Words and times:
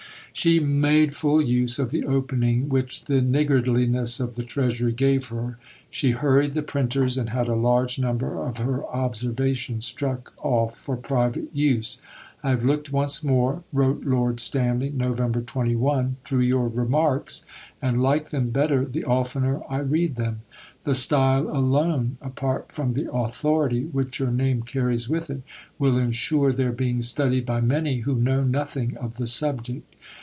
She 0.33 0.61
made 0.61 1.13
full 1.13 1.41
use 1.41 1.77
of 1.77 1.91
the 1.91 2.05
opening 2.05 2.69
which 2.69 3.03
the 3.05 3.21
niggardliness 3.21 4.19
of 4.21 4.35
the 4.35 4.43
Treasury 4.45 4.93
gave 4.93 5.25
her. 5.27 5.57
She 5.89 6.11
hurried 6.11 6.53
the 6.53 6.61
printers, 6.61 7.17
and 7.17 7.31
had 7.31 7.49
a 7.49 7.53
large 7.53 7.99
number 7.99 8.37
of 8.41 8.55
her 8.57 8.85
"Observations" 8.85 9.85
struck 9.85 10.33
off 10.41 10.77
for 10.77 10.95
private 10.95 11.49
use. 11.53 12.01
"I 12.43 12.51
have 12.51 12.63
looked 12.65 12.93
once 12.93 13.25
more," 13.25 13.63
wrote 13.73 14.05
Lord 14.05 14.39
Stanley 14.39 14.89
(Nov. 14.89 15.17
21), 15.45 16.15
"through 16.23 16.39
your 16.39 16.69
Remarks, 16.69 17.43
and 17.81 18.01
like 18.01 18.29
them 18.29 18.51
better 18.51 18.85
the 18.85 19.03
oftener 19.03 19.59
I 19.69 19.79
read 19.79 20.15
them. 20.15 20.43
The 20.85 20.95
style 20.95 21.49
alone 21.49 22.17
(apart 22.21 22.71
from 22.71 22.93
the 22.93 23.11
authority 23.11 23.83
which 23.83 24.19
your 24.19 24.31
name 24.31 24.61
carries 24.63 25.09
with 25.09 25.29
it) 25.29 25.41
will 25.77 25.97
ensure 25.97 26.53
their 26.53 26.71
being 26.71 27.01
studied 27.01 27.45
by 27.45 27.59
many 27.59 27.97
who 27.99 28.15
know 28.15 28.43
nothing 28.43 28.95
of 28.97 29.17
the 29.17 29.27
subject. 29.27 29.93